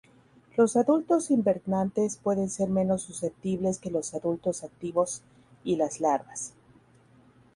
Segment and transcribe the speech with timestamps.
[0.57, 5.21] Los adultos invernantes pueden ser menos susceptibles que los adultos activos
[5.63, 6.55] y las larvas.